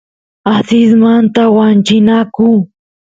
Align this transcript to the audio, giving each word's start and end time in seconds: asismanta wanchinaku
asismanta 0.55 1.41
wanchinaku 1.57 2.49